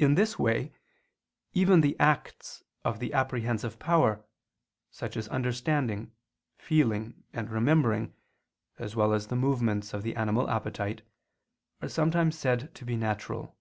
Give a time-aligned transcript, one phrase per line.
[0.00, 0.72] In this way,
[1.52, 4.24] even the acts of the apprehensive power,
[4.90, 6.10] such as understanding,
[6.56, 8.14] feeling, and remembering,
[8.80, 11.02] as well as the movements of the animal appetite,
[11.80, 13.56] are sometimes said to be natural.